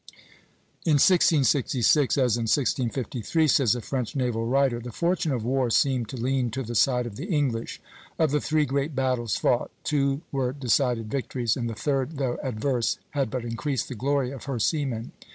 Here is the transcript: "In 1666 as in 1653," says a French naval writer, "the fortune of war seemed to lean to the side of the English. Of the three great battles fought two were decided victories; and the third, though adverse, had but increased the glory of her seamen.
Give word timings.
"In 0.83 0.93
1666 0.93 2.17
as 2.17 2.35
in 2.35 2.45
1653," 2.49 3.47
says 3.47 3.75
a 3.75 3.81
French 3.81 4.15
naval 4.15 4.47
writer, 4.47 4.79
"the 4.79 4.91
fortune 4.91 5.31
of 5.31 5.45
war 5.45 5.69
seemed 5.69 6.09
to 6.09 6.17
lean 6.17 6.49
to 6.49 6.63
the 6.63 6.73
side 6.73 7.05
of 7.05 7.17
the 7.17 7.27
English. 7.27 7.79
Of 8.17 8.31
the 8.31 8.41
three 8.41 8.65
great 8.65 8.95
battles 8.95 9.35
fought 9.37 9.69
two 9.83 10.21
were 10.31 10.53
decided 10.53 11.11
victories; 11.11 11.55
and 11.55 11.69
the 11.69 11.75
third, 11.75 12.17
though 12.17 12.39
adverse, 12.41 12.97
had 13.11 13.29
but 13.29 13.45
increased 13.45 13.89
the 13.89 13.93
glory 13.95 14.31
of 14.31 14.45
her 14.45 14.57
seamen. 14.57 15.11